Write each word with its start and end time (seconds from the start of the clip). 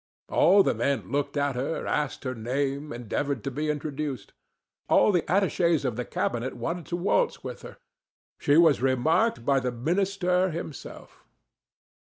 All 0.29 0.63
the 0.63 0.73
men 0.73 1.11
looked 1.11 1.37
at 1.37 1.53
her, 1.53 1.85
asked 1.85 2.23
her 2.23 2.33
name, 2.33 2.91
endeavored 2.91 3.43
to 3.43 3.51
be 3.51 3.69
introduced. 3.69 4.33
All 4.89 5.11
the 5.11 5.21
attachés 5.29 5.85
of 5.85 5.95
the 5.95 6.05
Cabinet 6.05 6.55
wanted 6.55 6.87
to 6.87 6.95
waltz 6.95 7.43
with 7.43 7.61
her. 7.61 7.77
She 8.39 8.57
was 8.57 8.81
remarked 8.81 9.45
by 9.45 9.59
the 9.59 9.71
minister 9.71 10.49
himself. 10.49 11.23